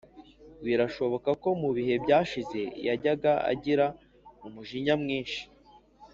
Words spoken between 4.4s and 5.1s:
umujinya